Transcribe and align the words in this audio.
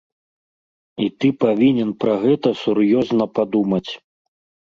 І 1.07 1.09
ты 1.19 1.27
павінен 1.43 1.91
пра 2.03 2.13
гэта 2.23 2.49
сур'ёзна 2.63 3.25
падумаць. 3.39 3.91